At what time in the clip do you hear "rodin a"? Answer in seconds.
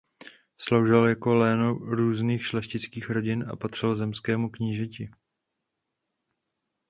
3.09-3.55